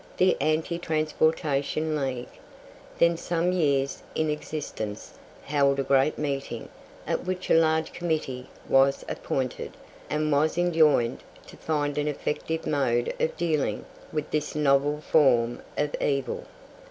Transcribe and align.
The 0.17 0.35
Anti 0.41 0.79
Transportation 0.79 1.95
League, 1.95 2.27
then 2.97 3.17
some 3.17 3.51
years 3.51 4.01
in 4.15 4.31
existence, 4.31 5.13
held 5.43 5.77
a 5.79 5.83
great 5.83 6.17
meeting, 6.17 6.69
at 7.05 7.23
which 7.25 7.51
a 7.51 7.53
large 7.53 7.93
committee 7.93 8.49
was 8.67 9.05
appointed, 9.07 9.77
and 10.09 10.31
was 10.31 10.57
enjoined 10.57 11.19
to 11.45 11.55
find 11.55 11.99
an 11.99 12.07
effective 12.07 12.65
mode 12.65 13.13
of 13.19 13.37
dealing 13.37 13.85
with 14.11 14.31
this 14.31 14.55
novel 14.55 15.01
form 15.01 15.61
of 15.77 15.93
evil. 16.01 16.45